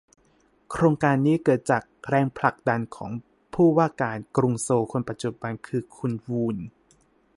[0.71, 3.11] โครงการนี้เกิดจากแรงผลักดันของ
[3.53, 6.57] ผู้ว่าการกรุงโซลคนปัจจุบันคือคุณวูน